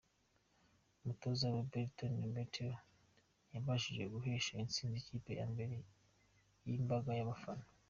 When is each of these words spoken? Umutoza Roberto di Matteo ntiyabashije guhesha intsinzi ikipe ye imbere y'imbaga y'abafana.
Umutoza 0.99 1.53
Roberto 1.55 2.03
di 2.17 2.27
Matteo 2.35 2.75
ntiyabashije 3.47 4.03
guhesha 4.13 4.51
intsinzi 4.63 4.95
ikipe 5.01 5.29
ye 5.37 5.43
imbere 5.47 5.77
y'imbaga 6.67 7.11
y'abafana. 7.17 7.63